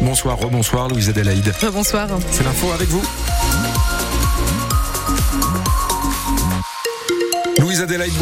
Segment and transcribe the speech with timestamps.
[0.00, 1.52] Bonsoir, rebonsoir Louise Adélaïde.
[1.72, 2.08] Bonsoir.
[2.30, 3.02] C'est l'info avec vous.
[7.74, 8.12] Louise Adélaïde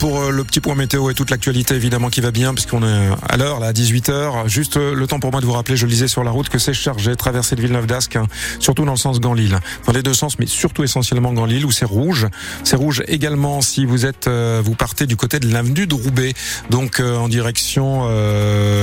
[0.00, 3.10] pour euh, le petit point météo et toute l'actualité évidemment qui va bien puisqu'on est
[3.28, 4.48] à l'heure là à 18h.
[4.48, 6.58] Juste euh, le temps pour moi de vous rappeler, je lisais sur la route que
[6.58, 8.26] c'est chargé, traversée de Villeneuve d'Ascq, hein,
[8.58, 9.60] surtout dans le sens Gand-Lille.
[9.86, 12.26] Dans les deux sens, mais surtout essentiellement Gand-Lille où c'est rouge.
[12.64, 16.34] C'est rouge également si vous êtes, euh, vous partez du côté de l'avenue de Roubaix,
[16.70, 18.08] donc en direction,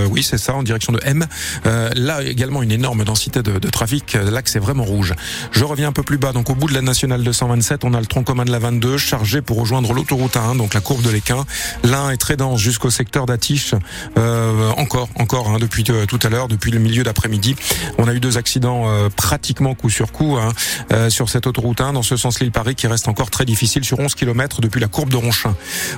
[0.09, 1.25] oui c'est ça, en direction de M.
[1.65, 4.13] là également une énorme densité de, de trafic.
[4.13, 5.15] Là que c'est vraiment rouge.
[5.51, 7.99] Je reviens un peu plus bas, donc au bout de la nationale 227, on a
[7.99, 11.09] le tronc commun de la 22 chargé pour rejoindre l'autoroute 1, donc la courbe de
[11.09, 11.43] l'Équin.
[11.83, 13.73] L'un est très dense jusqu'au secteur d'Atiche.
[14.19, 17.55] Euh, encore, encore, hein, depuis euh, tout à l'heure, depuis le milieu d'après-midi.
[17.97, 20.53] On a eu deux accidents euh, pratiquement coup sur coup hein,
[20.91, 23.99] euh, sur cette autoroute 1, dans ce sens Lille-Paris, qui reste encore très difficile sur
[23.99, 25.55] 11 km depuis la courbe de Ronchin.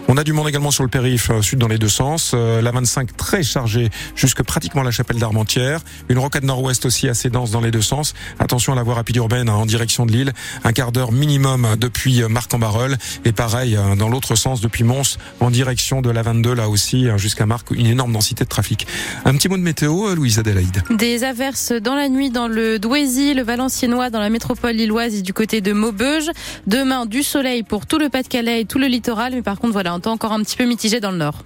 [0.07, 2.33] On a du monde également sur le périph' sud dans les deux sens.
[2.33, 5.81] la 25 très chargée jusque pratiquement la chapelle d'Armentières.
[6.07, 8.13] Une rocade nord-ouest aussi assez dense dans les deux sens.
[8.39, 10.33] Attention à la voie rapide urbaine hein, en direction de Lille.
[10.63, 12.97] Un quart d'heure minimum depuis Marc-en-Barœul.
[13.25, 17.17] Et pareil, dans l'autre sens depuis Mons en direction de la 22 là aussi hein,
[17.17, 18.87] jusqu'à Marc une énorme densité de trafic.
[19.25, 20.83] Un petit mot de météo euh, Louise Adélaïde.
[20.91, 25.21] Des averses dans la nuit dans le Douaisis, le Valenciennois dans la métropole lilloise et
[25.21, 26.29] du côté de Maubeuge.
[26.67, 29.91] Demain du soleil pour tout le Pas-de-Calais et tout le littoral mais par contre voilà
[29.91, 31.43] un temps encore un petit peu mitigé dans le nord.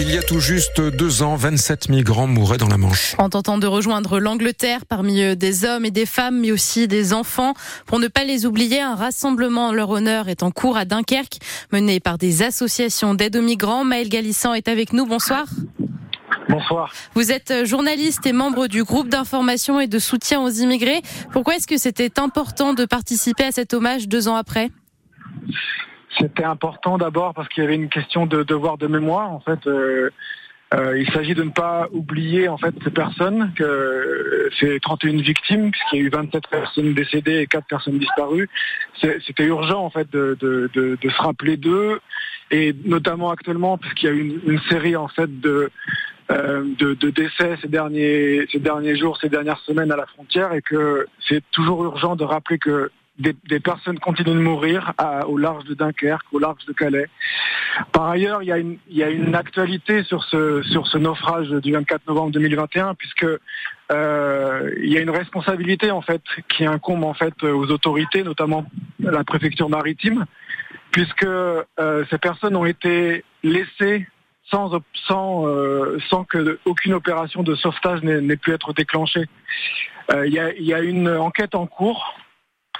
[0.00, 3.16] Il y a tout juste deux ans, 27 migrants mouraient dans la Manche.
[3.18, 7.12] En tentant de rejoindre l'Angleterre, parmi eux des hommes et des femmes, mais aussi des
[7.12, 7.54] enfants.
[7.84, 11.38] Pour ne pas les oublier, un rassemblement en leur honneur est en cours à Dunkerque,
[11.72, 13.82] mené par des associations d'aide aux migrants.
[13.82, 15.04] Maël Galissan est avec nous.
[15.04, 15.46] Bonsoir.
[16.48, 16.92] Bonsoir.
[17.14, 21.02] Vous êtes journaliste et membre du groupe d'information et de soutien aux immigrés.
[21.32, 24.70] Pourquoi est-ce que c'était important de participer à cet hommage deux ans après?
[26.16, 29.30] C'était important d'abord parce qu'il y avait une question de devoir de mémoire.
[29.30, 30.10] En fait, euh,
[30.74, 35.70] euh, il s'agit de ne pas oublier en fait ces personnes, que c'est 31 victimes,
[35.70, 38.48] puisqu'il y a eu 27 personnes décédées et 4 personnes disparues.
[39.00, 42.00] C'était urgent en fait de, de, de, se rappeler d'eux,
[42.50, 45.70] et notamment actuellement puisqu'il y a eu une, une, série en fait de,
[46.30, 50.52] euh, de, de, décès ces derniers, ces derniers jours, ces dernières semaines à la frontière,
[50.52, 54.92] et que c'est toujours urgent de rappeler que des, personnes continuent de mourir
[55.26, 57.08] au large de Dunkerque, au large de Calais.
[57.92, 58.48] Par ailleurs, il
[58.90, 63.26] y a une, actualité sur ce, naufrage du 24 novembre 2021, puisque
[63.92, 68.66] euh, il y a une responsabilité en fait qui incombe en fait aux autorités, notamment
[69.00, 70.24] la préfecture maritime,
[70.90, 71.64] puisque euh,
[72.10, 74.06] ces personnes ont été laissées
[74.50, 74.70] sans,
[75.06, 79.24] sans, euh, sans que aucune opération de sauvetage n'ait pu être déclenchée.
[80.24, 82.14] Il y a une enquête en cours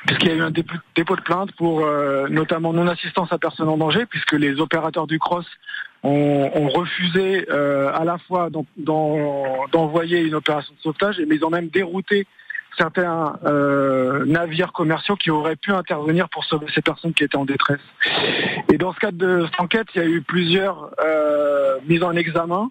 [0.06, 3.76] puisqu'il y a eu un dépôt de plainte pour euh, notamment non-assistance à personne en
[3.76, 5.46] danger, puisque les opérateurs du cross
[6.04, 11.68] ont, refusé euh, à la fois d'envoyer une opération de sauvetage, mais ils ont même
[11.68, 12.26] dérouté
[12.76, 17.44] certains euh, navires commerciaux qui auraient pu intervenir pour sauver ces personnes qui étaient en
[17.44, 17.80] détresse.
[18.72, 20.90] Et dans ce cadre de cette enquête, il y a eu plusieurs
[21.88, 22.70] mises en examen,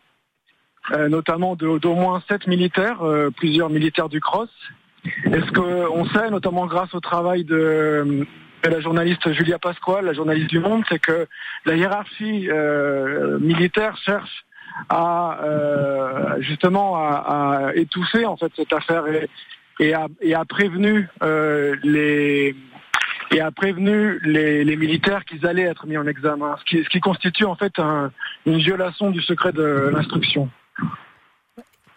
[1.09, 2.99] notamment d'au moins sept militaires,
[3.35, 4.49] plusieurs militaires du cross,
[5.25, 8.25] est ce qu'on sait, notamment grâce au travail de,
[8.63, 11.27] la journaliste Julia Pasquale, la journaliste du Monde, c'est que
[11.65, 14.45] la hiérarchie euh, militaire cherche
[14.89, 19.05] à euh, justement à, étouffer en fait cette affaire
[19.79, 22.55] et, a, prévenu euh, les
[23.31, 27.55] et a prévenu les, militaires qu'ils allaient être mis en examen, ce qui, constitue en
[27.55, 27.73] fait
[28.45, 30.49] une violation du secret de l'instruction.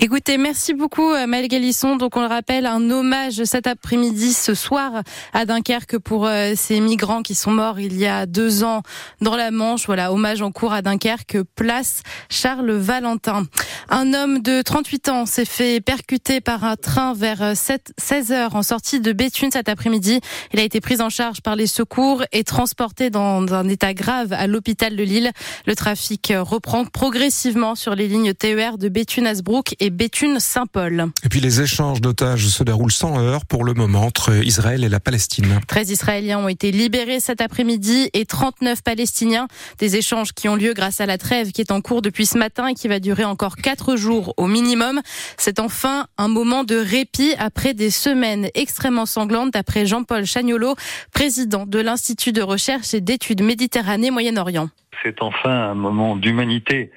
[0.02, 1.96] Écoutez, merci beaucoup euh, Maël Galisson.
[1.96, 5.02] Donc on le rappelle, un hommage cet après-midi, ce soir
[5.34, 8.80] à Dunkerque pour euh, ces migrants qui sont morts il y a deux ans
[9.20, 9.84] dans la Manche.
[9.84, 13.44] Voilà, hommage en cours à Dunkerque, place Charles Valentin.
[13.90, 18.56] Un homme de 38 ans s'est fait percuter par un train vers 7, 16 heures
[18.56, 20.20] en sortie de Béthune cet après-midi.
[20.54, 24.32] Il a été pris en charge par les secours et transporté dans un état grave
[24.32, 25.30] à l'hôpital de Lille.
[25.66, 31.06] Le trafic reprend progressivement sur les lignes TER de Béthune-Asbrook et Béthune-Saint-Paul.
[31.24, 34.88] Et puis les échanges d'otages se déroulent sans heure pour le moment entre Israël et
[34.88, 35.60] la Palestine.
[35.66, 39.48] 13 Israéliens ont été libérés cet après-midi et 39 Palestiniens.
[39.78, 42.38] Des échanges qui ont lieu grâce à la trêve qui est en cours depuis ce
[42.38, 45.00] matin et qui va durer encore 4 jours au minimum.
[45.36, 50.74] C'est enfin un moment de répit après des semaines extrêmement sanglantes d'après Jean-Paul Chagnolo,
[51.12, 54.70] président de l'Institut de recherche et d'études Méditerranée Moyen-Orient.
[55.02, 56.90] C'est enfin un moment d'humanité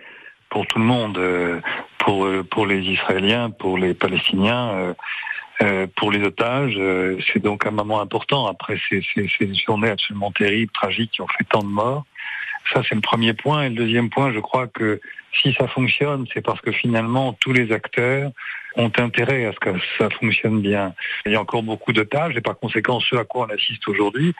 [0.54, 1.60] pour tout le monde, euh,
[1.98, 4.94] pour, euh, pour les Israéliens, pour les Palestiniens,
[5.64, 6.80] euh, pour les otages.
[7.28, 11.44] C'est donc un moment important après ces, ces, journées absolument terribles, tragiques, qui ont fait
[11.50, 12.06] tant de morts.
[12.72, 13.64] Ça, c'est le premier point.
[13.64, 15.02] Et le deuxième point, je crois que
[15.42, 18.30] si ça fonctionne, c'est parce que finalement, tous les acteurs
[18.76, 20.94] ont intérêt à ce que ça fonctionne bien.
[21.26, 23.88] Il y a encore beaucoup de tâches et par conséquent, ce à quoi on assiste
[23.88, 24.34] aujourd'hui,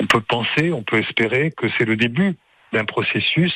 [0.00, 2.36] on peut penser, on peut espérer que c'est le début
[2.72, 3.54] d'un processus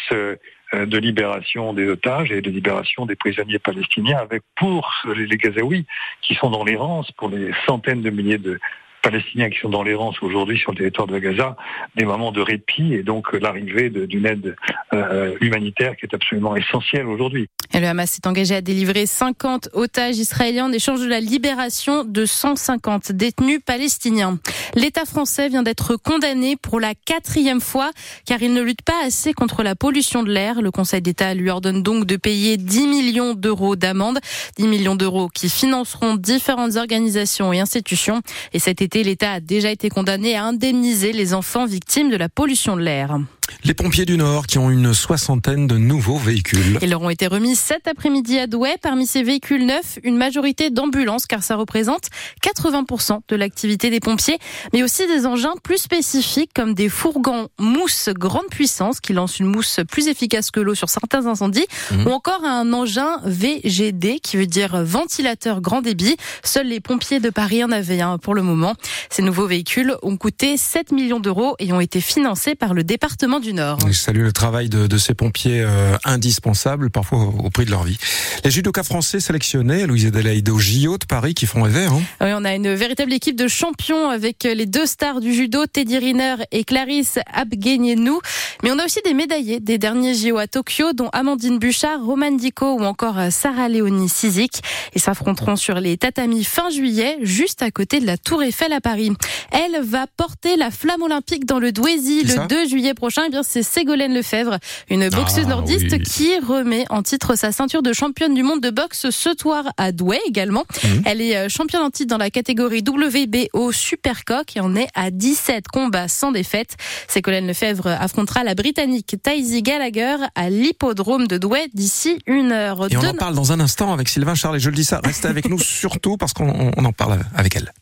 [0.72, 5.86] de libération des otages et de libération des prisonniers palestiniens avec pour les Gazaouis
[6.22, 8.58] qui sont dans l'errance, pour les centaines de milliers de
[9.02, 11.56] Palestiniens qui sont dans l'errance aujourd'hui sur le territoire de Gaza,
[11.96, 14.56] des moments de répit et donc l'arrivée d'une aide
[14.92, 17.48] euh, humanitaire qui est absolument essentielle aujourd'hui.
[17.78, 22.26] Le Hamas s'est engagé à délivrer 50 otages israéliens en échange de la libération de
[22.26, 24.38] 150 détenus palestiniens.
[24.74, 27.90] L'État français vient d'être condamné pour la quatrième fois
[28.26, 30.60] car il ne lutte pas assez contre la pollution de l'air.
[30.60, 34.18] Le Conseil d'État lui ordonne donc de payer 10 millions d'euros d'amende,
[34.58, 38.20] 10 millions d'euros qui financeront différentes organisations et institutions.
[38.52, 42.76] Et cet l'État a déjà été condamné à indemniser les enfants victimes de la pollution
[42.76, 43.18] de l'air.
[43.64, 46.78] Les pompiers du Nord qui ont une soixantaine de nouveaux véhicules.
[46.82, 48.76] Ils leur ont été remis cet après-midi à Douai.
[48.80, 52.08] Parmi ces véhicules neufs, une majorité d'ambulances car ça représente
[52.44, 54.38] 80% de l'activité des pompiers,
[54.72, 59.46] mais aussi des engins plus spécifiques comme des fourgons mousse grande puissance qui lancent une
[59.46, 62.06] mousse plus efficace que l'eau sur certains incendies mmh.
[62.06, 66.16] ou encore un engin VGD qui veut dire ventilateur grand débit.
[66.44, 68.74] Seuls les pompiers de Paris en avaient un pour le moment.
[69.10, 73.39] Ces nouveaux véhicules ont coûté 7 millions d'euros et ont été financés par le département
[73.40, 73.78] du Nord.
[73.86, 77.84] Je salue le travail de, de ces pompiers euh, indispensables, parfois au, prix de leur
[77.84, 77.98] vie.
[78.44, 81.86] Les judokas français sélectionnés, Louise Adelaide au JO de Paris, qui font rêver.
[81.86, 85.66] Hein oui, on a une véritable équipe de champions avec les deux stars du judo,
[85.66, 88.20] Teddy Riner et Clarisse Abguenienou.
[88.62, 92.32] Mais on a aussi des médaillés des derniers JO à Tokyo, dont Amandine Bouchard, Roman
[92.32, 94.60] Dico ou encore Sarah Léonie Sizik.
[94.94, 98.80] Ils s'affronteront sur les tatamis fin juillet, juste à côté de la Tour Eiffel à
[98.80, 99.12] Paris.
[99.50, 103.29] Elle va porter la flamme olympique dans le Douaisis le 2 juillet prochain.
[103.30, 104.58] Eh bien, c'est Ségolène Lefebvre,
[104.90, 108.70] une boxeuse ah, nordiste qui remet en titre sa ceinture de championne du monde de
[108.70, 110.64] boxe ce soir à Douai également.
[110.82, 111.02] Mhm.
[111.04, 115.12] Elle est euh, championne en titre dans la catégorie WBO Supercoq et en est à
[115.12, 116.74] 17 combats sans défaite.
[117.06, 122.90] Ségolène Lefebvre affrontera la Britannique Taisy Gallagher à l'hippodrome de Douai d'ici une heure.
[122.90, 125.00] Et on en parle dans un instant avec Sylvain Charles et je le dis ça,
[125.04, 127.72] restez avec nous surtout parce qu'on en parle avec elle.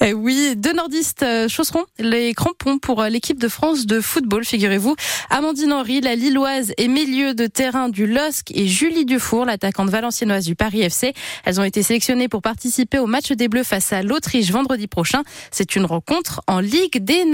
[0.00, 4.44] Eh oui, deux nordistes euh, chausseront les crampons pour euh, l'équipe de France de football,
[4.44, 4.94] figurez-vous.
[5.30, 10.44] Amandine Henry, la Lilloise et milieu de terrain du LOSC et Julie Dufour, l'attaquante valenciennoise
[10.44, 11.14] du Paris FC.
[11.44, 15.22] Elles ont été sélectionnées pour participer au match des Bleus face à l'Autriche vendredi prochain.
[15.50, 17.24] C'est une rencontre en Ligue des